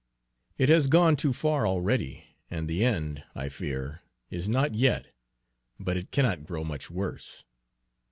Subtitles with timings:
[0.57, 5.13] "It has gone too far, already, and the end, I fear, is not yet;
[5.79, 7.43] but it cannot grow much worse."